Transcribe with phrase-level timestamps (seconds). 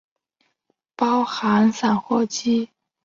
[0.95, 2.71] 包含散货机。